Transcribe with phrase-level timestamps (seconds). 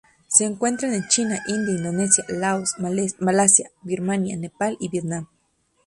[0.25, 2.73] Se encuentran en China, India, Indonesia, Laos,
[3.19, 5.27] Malasia, Birmania, Nepal y Vietnam.